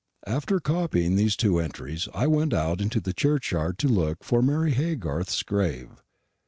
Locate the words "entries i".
1.59-2.25